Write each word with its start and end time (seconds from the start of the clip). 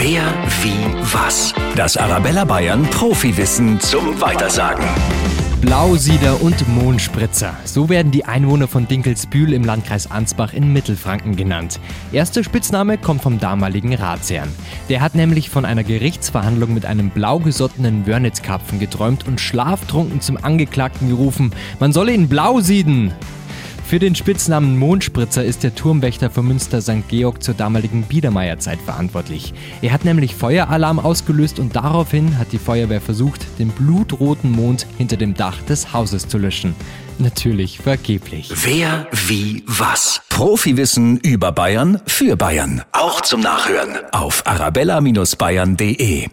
Wer, 0.00 0.22
wie, 0.62 0.76
was? 1.12 1.52
Das 1.74 1.96
Arabella 1.96 2.44
Bayern 2.44 2.84
Profiwissen 2.84 3.80
zum 3.80 4.20
Weitersagen. 4.20 4.84
Blausieder 5.60 6.40
und 6.40 6.68
Mohnspritzer. 6.68 7.56
So 7.64 7.88
werden 7.88 8.12
die 8.12 8.24
Einwohner 8.24 8.68
von 8.68 8.86
Dinkelsbühl 8.86 9.52
im 9.52 9.64
Landkreis 9.64 10.08
Ansbach 10.08 10.52
in 10.52 10.72
Mittelfranken 10.72 11.34
genannt. 11.34 11.80
Erster 12.12 12.44
Spitzname 12.44 12.96
kommt 12.96 13.22
vom 13.22 13.40
damaligen 13.40 13.92
Ratsherrn. 13.92 14.54
Der 14.88 15.00
hat 15.00 15.16
nämlich 15.16 15.50
von 15.50 15.64
einer 15.64 15.82
Gerichtsverhandlung 15.82 16.74
mit 16.74 16.86
einem 16.86 17.10
blau 17.10 17.40
gesottenen 17.40 18.06
Wörnitzkarpfen 18.06 18.78
geträumt 18.78 19.26
und 19.26 19.40
schlaftrunken 19.40 20.20
zum 20.20 20.36
Angeklagten 20.36 21.08
gerufen, 21.08 21.50
man 21.80 21.92
solle 21.92 22.12
ihn 22.12 22.28
blau 22.28 22.60
sieden. 22.60 23.12
Für 23.88 23.98
den 23.98 24.14
Spitznamen 24.14 24.78
Mondspritzer 24.78 25.42
ist 25.42 25.62
der 25.62 25.74
Turmwächter 25.74 26.28
von 26.28 26.46
Münster 26.46 26.82
St. 26.82 27.08
Georg 27.08 27.42
zur 27.42 27.54
damaligen 27.54 28.02
Biedermeierzeit 28.02 28.78
verantwortlich. 28.84 29.54
Er 29.80 29.94
hat 29.94 30.04
nämlich 30.04 30.34
Feueralarm 30.34 30.98
ausgelöst 30.98 31.58
und 31.58 31.74
daraufhin 31.74 32.36
hat 32.36 32.52
die 32.52 32.58
Feuerwehr 32.58 33.00
versucht, 33.00 33.46
den 33.58 33.70
blutroten 33.70 34.50
Mond 34.50 34.86
hinter 34.98 35.16
dem 35.16 35.32
Dach 35.32 35.62
des 35.62 35.94
Hauses 35.94 36.28
zu 36.28 36.36
löschen. 36.36 36.76
Natürlich 37.18 37.78
vergeblich. 37.78 38.52
Wer, 38.62 39.06
wie, 39.26 39.64
was? 39.66 40.20
Profiwissen 40.28 41.16
über 41.20 41.50
Bayern 41.52 42.02
für 42.06 42.36
Bayern. 42.36 42.82
Auch 42.92 43.22
zum 43.22 43.40
Nachhören 43.40 43.96
auf 44.12 44.46
arabella-bayern.de. 44.46 46.28